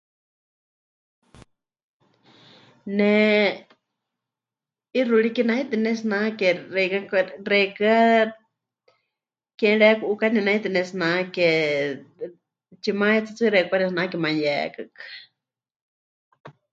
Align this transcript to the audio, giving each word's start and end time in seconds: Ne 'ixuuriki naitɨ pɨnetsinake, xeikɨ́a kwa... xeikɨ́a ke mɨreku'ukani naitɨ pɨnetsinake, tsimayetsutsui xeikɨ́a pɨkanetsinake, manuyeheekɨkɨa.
Ne 2.97 3.11
'ixuuriki 4.95 5.43
naitɨ 5.47 5.67
pɨnetsinake, 5.71 6.49
xeikɨ́a 6.73 7.01
kwa... 7.09 7.21
xeikɨ́a 7.47 7.97
ke 9.59 9.67
mɨreku'ukani 9.73 10.39
naitɨ 10.47 10.63
pɨnetsinake, 10.67 11.47
tsimayetsutsui 12.81 13.53
xeikɨ́a 13.53 13.69
pɨkanetsinake, 13.69 14.17
manuyeheekɨkɨa. 14.23 15.03